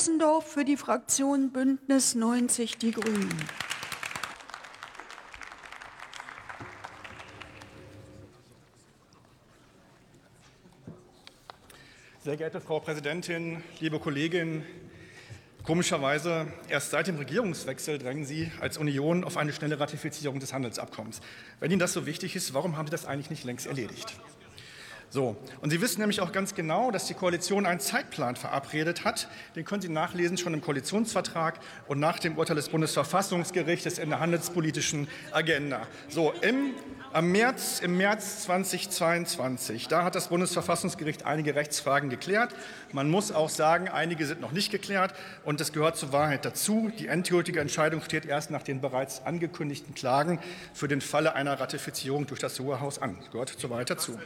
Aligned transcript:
Rosendorf 0.00 0.50
für 0.50 0.64
die 0.64 0.78
Fraktion 0.78 1.50
Bündnis 1.50 2.14
90 2.14 2.78
Die 2.78 2.90
Grünen. 2.90 3.28
Sehr 12.24 12.38
geehrte 12.38 12.62
Frau 12.62 12.80
Präsidentin, 12.80 13.62
liebe 13.80 13.98
Kolleginnen, 13.98 14.64
komischerweise 15.64 16.46
erst 16.70 16.92
seit 16.92 17.06
dem 17.06 17.16
Regierungswechsel 17.16 17.98
drängen 17.98 18.24
Sie 18.24 18.50
als 18.58 18.78
Union 18.78 19.22
auf 19.22 19.36
eine 19.36 19.52
schnelle 19.52 19.78
Ratifizierung 19.78 20.40
des 20.40 20.54
Handelsabkommens. 20.54 21.20
Wenn 21.58 21.70
Ihnen 21.72 21.78
das 21.80 21.92
so 21.92 22.06
wichtig 22.06 22.36
ist, 22.36 22.54
warum 22.54 22.78
haben 22.78 22.86
Sie 22.86 22.92
das 22.92 23.04
eigentlich 23.04 23.28
nicht 23.28 23.44
längst 23.44 23.66
erledigt? 23.66 24.18
So, 25.12 25.36
und 25.60 25.70
Sie 25.70 25.80
wissen 25.80 25.98
nämlich 25.98 26.20
auch 26.20 26.30
ganz 26.30 26.54
genau, 26.54 26.92
dass 26.92 27.06
die 27.06 27.14
Koalition 27.14 27.66
einen 27.66 27.80
Zeitplan 27.80 28.36
verabredet 28.36 29.04
hat. 29.04 29.26
Den 29.56 29.64
können 29.64 29.82
Sie 29.82 29.88
nachlesen 29.88 30.38
schon 30.38 30.54
im 30.54 30.60
Koalitionsvertrag 30.60 31.58
und 31.88 31.98
nach 31.98 32.20
dem 32.20 32.38
Urteil 32.38 32.54
des 32.54 32.68
Bundesverfassungsgerichtes 32.68 33.98
in 33.98 34.10
der 34.10 34.20
handelspolitischen 34.20 35.08
Agenda. 35.32 35.88
So, 36.08 36.32
im, 36.42 36.74
am 37.12 37.32
März, 37.32 37.80
im 37.80 37.96
März 37.96 38.44
2022, 38.44 39.88
da 39.88 40.04
hat 40.04 40.14
das 40.14 40.28
Bundesverfassungsgericht 40.28 41.26
einige 41.26 41.56
Rechtsfragen 41.56 42.08
geklärt. 42.08 42.54
Man 42.92 43.10
muss 43.10 43.32
auch 43.32 43.48
sagen, 43.48 43.88
einige 43.88 44.24
sind 44.26 44.40
noch 44.40 44.52
nicht 44.52 44.70
geklärt 44.70 45.12
und 45.44 45.58
das 45.58 45.72
gehört 45.72 45.96
zur 45.96 46.12
Wahrheit 46.12 46.44
dazu. 46.44 46.92
Die 47.00 47.08
endgültige 47.08 47.58
Entscheidung 47.58 48.00
steht 48.02 48.26
erst 48.26 48.52
nach 48.52 48.62
den 48.62 48.80
bereits 48.80 49.26
angekündigten 49.26 49.92
Klagen 49.92 50.38
für 50.72 50.86
den 50.86 51.00
Falle 51.00 51.34
einer 51.34 51.58
Ratifizierung 51.58 52.28
durch 52.28 52.38
das 52.38 52.60
Hohe 52.60 52.80
Haus 52.80 53.00
an. 53.02 53.16
Das 53.18 53.32
gehört 53.32 53.48
zur 53.48 53.70
Wahrheit 53.70 53.90
dazu. 53.90 54.16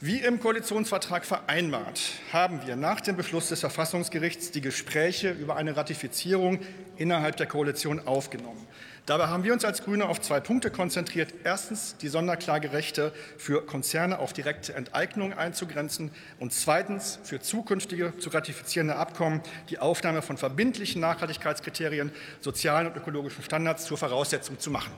Wie 0.00 0.18
im 0.18 0.40
Koalitionsvertrag 0.40 1.24
vereinbart, 1.24 2.00
haben 2.32 2.66
wir 2.66 2.74
nach 2.74 3.00
dem 3.00 3.16
Beschluss 3.16 3.50
des 3.50 3.60
Verfassungsgerichts 3.60 4.50
die 4.50 4.60
Gespräche 4.60 5.30
über 5.30 5.54
eine 5.54 5.76
Ratifizierung 5.76 6.58
innerhalb 6.96 7.36
der 7.36 7.46
Koalition 7.46 8.04
aufgenommen. 8.04 8.66
Dabei 9.06 9.28
haben 9.28 9.44
wir 9.44 9.52
uns 9.52 9.64
als 9.64 9.84
Grüne 9.84 10.08
auf 10.08 10.20
zwei 10.20 10.40
Punkte 10.40 10.70
konzentriert. 10.70 11.32
Erstens 11.44 11.96
die 11.98 12.08
Sonderklagerechte 12.08 13.12
für 13.38 13.64
Konzerne 13.64 14.18
auf 14.18 14.32
direkte 14.32 14.74
Enteignung 14.74 15.32
einzugrenzen 15.32 16.10
und 16.40 16.52
zweitens 16.52 17.20
für 17.22 17.40
zukünftige 17.40 18.14
zu 18.18 18.30
ratifizierende 18.30 18.96
Abkommen 18.96 19.42
die 19.70 19.78
Aufnahme 19.78 20.22
von 20.22 20.38
verbindlichen 20.38 21.00
Nachhaltigkeitskriterien, 21.02 22.10
sozialen 22.40 22.88
und 22.88 22.96
ökologischen 22.96 23.44
Standards 23.44 23.84
zur 23.84 23.96
Voraussetzung 23.96 24.58
zu 24.58 24.72
machen. 24.72 24.92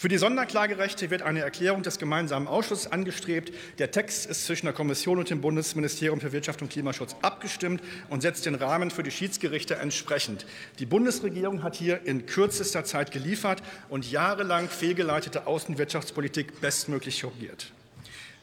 Für 0.00 0.08
die 0.08 0.16
Sonderklagerechte 0.16 1.10
wird 1.10 1.20
eine 1.20 1.40
Erklärung 1.40 1.82
des 1.82 1.98
gemeinsamen 1.98 2.48
Ausschusses 2.48 2.90
angestrebt. 2.90 3.52
Der 3.78 3.90
Text 3.90 4.24
ist 4.24 4.46
zwischen 4.46 4.64
der 4.64 4.72
Kommission 4.72 5.18
und 5.18 5.28
dem 5.28 5.42
Bundesministerium 5.42 6.22
für 6.22 6.32
Wirtschaft 6.32 6.62
und 6.62 6.70
Klimaschutz 6.70 7.14
abgestimmt 7.20 7.82
und 8.08 8.22
setzt 8.22 8.46
den 8.46 8.54
Rahmen 8.54 8.90
für 8.90 9.02
die 9.02 9.10
Schiedsgerichte 9.10 9.76
entsprechend. 9.76 10.46
Die 10.78 10.86
Bundesregierung 10.86 11.62
hat 11.62 11.76
hier 11.76 12.00
in 12.06 12.24
kürzester 12.24 12.82
Zeit 12.82 13.10
geliefert 13.10 13.62
und 13.90 14.10
jahrelang 14.10 14.70
fehlgeleitete 14.70 15.46
Außenwirtschaftspolitik 15.46 16.62
bestmöglich 16.62 17.20
korrigiert. 17.20 17.70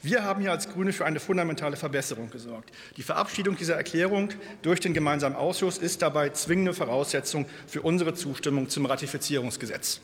Wir 0.03 0.23
haben 0.23 0.41
hier 0.41 0.51
als 0.51 0.69
Grüne 0.69 0.93
für 0.93 1.07
eine 1.07 1.19
fundamentale 1.19 1.75
Verbesserung 1.75 2.29
gesorgt. 2.29 2.69
Die 2.97 3.01
Verabschiedung 3.01 3.57
dieser 3.57 3.77
Erklärung 3.77 4.29
durch 4.61 4.79
den 4.79 4.93
gemeinsamen 4.93 5.35
Ausschuss 5.35 5.79
ist 5.79 6.03
dabei 6.03 6.29
zwingende 6.29 6.75
Voraussetzung 6.75 7.47
für 7.65 7.81
unsere 7.81 8.13
Zustimmung 8.13 8.69
zum 8.69 8.85
Ratifizierungsgesetz. 8.85 10.01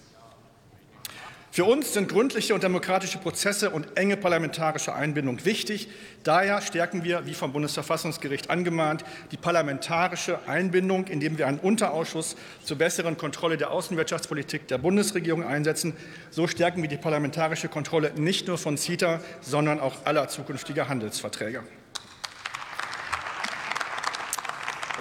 Für 1.54 1.66
uns 1.66 1.94
sind 1.94 2.10
gründliche 2.10 2.56
und 2.56 2.64
demokratische 2.64 3.20
Prozesse 3.20 3.70
und 3.70 3.96
enge 3.96 4.18
parlamentarische 4.18 4.96
Einbindung 4.96 5.46
wichtig. 5.46 5.88
Daher 6.24 6.64
stärken 6.64 7.04
wir, 7.04 7.28
wie 7.28 7.36
vom 7.36 7.54
Bundesverfassungsgericht 7.54 8.50
angemahnt, 8.50 9.06
die 9.32 9.38
parlamentarische 9.38 10.40
Einbindung, 10.48 11.06
indem 11.06 11.38
wir 11.38 11.46
einen 11.46 11.60
Unterausschuss 11.60 12.38
zur 12.64 12.80
besseren 12.80 13.18
Kontrolle 13.18 13.58
der 13.58 13.70
Außenwirtschaftspolitik 13.70 14.68
der 14.68 14.80
Bundesregierung 14.80 15.44
einsetzen. 15.44 15.94
So 16.32 16.48
stärken 16.48 16.82
wir 16.82 16.90
die 16.90 16.98
parlamentarische 16.98 17.68
Kontrolle 17.68 18.14
nicht 18.16 18.48
nur 18.48 18.58
von 18.58 18.76
CETA, 18.76 19.20
sondern 19.42 19.80
auch 19.80 19.94
aller 20.06 20.30
zukünftiger 20.30 20.90
Handelsverträge. 20.90 21.62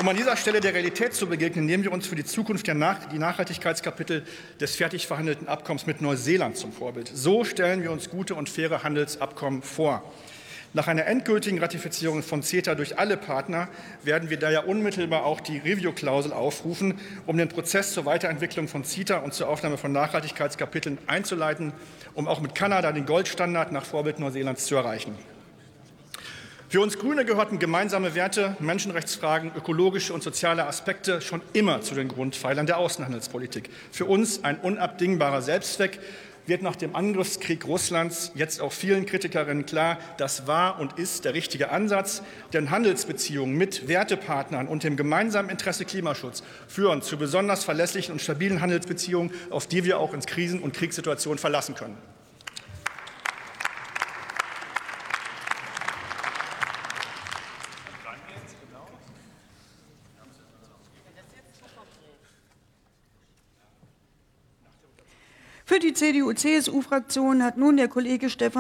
Um 0.00 0.08
an 0.08 0.16
dieser 0.16 0.36
Stelle 0.36 0.60
der 0.60 0.72
Realität 0.72 1.14
zu 1.14 1.26
begegnen, 1.26 1.66
nehmen 1.66 1.84
wir 1.84 1.92
uns 1.92 2.06
für 2.06 2.16
die 2.16 2.24
Zukunft 2.24 2.66
der 2.66 2.74
Nach 2.74 3.04
die 3.10 3.18
Nachhaltigkeitskapitel 3.18 4.24
des 4.58 4.74
fertig 4.74 5.06
verhandelten 5.06 5.48
Abkommens 5.48 5.86
mit 5.86 6.00
Neuseeland 6.00 6.56
zum 6.56 6.72
Vorbild. 6.72 7.10
So 7.14 7.44
stellen 7.44 7.82
wir 7.82 7.92
uns 7.92 8.08
gute 8.08 8.34
und 8.34 8.48
faire 8.48 8.82
Handelsabkommen 8.82 9.62
vor. 9.62 10.02
Nach 10.72 10.88
einer 10.88 11.04
endgültigen 11.04 11.58
Ratifizierung 11.58 12.22
von 12.22 12.42
CETA 12.42 12.74
durch 12.74 12.98
alle 12.98 13.18
Partner 13.18 13.68
werden 14.02 14.30
wir 14.30 14.38
daher 14.38 14.66
unmittelbar 14.66 15.26
auch 15.26 15.40
die 15.40 15.58
Review-Klausel 15.58 16.32
aufrufen, 16.32 16.98
um 17.26 17.36
den 17.36 17.50
Prozess 17.50 17.92
zur 17.92 18.06
Weiterentwicklung 18.06 18.68
von 18.68 18.84
CETA 18.84 19.18
und 19.18 19.34
zur 19.34 19.48
Aufnahme 19.50 19.76
von 19.76 19.92
Nachhaltigkeitskapiteln 19.92 20.96
einzuleiten, 21.06 21.74
um 22.14 22.26
auch 22.26 22.40
mit 22.40 22.54
Kanada 22.54 22.92
den 22.92 23.04
Goldstandard 23.04 23.70
nach 23.70 23.84
Vorbild 23.84 24.18
Neuseelands 24.18 24.64
zu 24.64 24.74
erreichen. 24.74 25.14
Für 26.72 26.80
uns 26.80 26.98
Grüne 26.98 27.26
gehörten 27.26 27.58
gemeinsame 27.58 28.14
Werte, 28.14 28.56
Menschenrechtsfragen, 28.58 29.52
ökologische 29.54 30.14
und 30.14 30.22
soziale 30.22 30.66
Aspekte 30.66 31.20
schon 31.20 31.42
immer 31.52 31.82
zu 31.82 31.94
den 31.94 32.08
Grundpfeilern 32.08 32.64
der 32.64 32.78
Außenhandelspolitik. 32.78 33.68
Für 33.90 34.06
uns 34.06 34.42
ein 34.42 34.58
unabdingbarer 34.58 35.42
Selbstzweck 35.42 36.00
wird 36.46 36.62
nach 36.62 36.74
dem 36.76 36.96
Angriffskrieg 36.96 37.66
Russlands 37.66 38.32
jetzt 38.36 38.62
auch 38.62 38.72
vielen 38.72 39.04
Kritikerinnen 39.04 39.66
klar, 39.66 39.98
das 40.16 40.46
war 40.46 40.80
und 40.80 40.98
ist 40.98 41.26
der 41.26 41.34
richtige 41.34 41.70
Ansatz, 41.70 42.22
denn 42.54 42.70
Handelsbeziehungen 42.70 43.54
mit 43.54 43.86
Wertepartnern 43.86 44.66
und 44.66 44.82
dem 44.82 44.96
gemeinsamen 44.96 45.50
Interesse 45.50 45.84
Klimaschutz 45.84 46.42
führen 46.68 47.02
zu 47.02 47.18
besonders 47.18 47.64
verlässlichen 47.64 48.14
und 48.14 48.22
stabilen 48.22 48.62
Handelsbeziehungen, 48.62 49.30
auf 49.50 49.66
die 49.66 49.84
wir 49.84 49.98
auch 49.98 50.14
in 50.14 50.20
Krisen- 50.20 50.60
und 50.60 50.72
Kriegssituationen 50.72 51.38
verlassen 51.38 51.74
können. 51.74 51.98
Für 65.72 65.78
die 65.78 65.94
CDU-CSU-Fraktion 65.94 67.42
hat 67.42 67.56
nun 67.56 67.78
der 67.78 67.88
Kollege 67.88 68.28
Stefan 68.28 68.50